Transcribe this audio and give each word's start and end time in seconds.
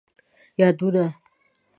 یادونه: 0.59 1.05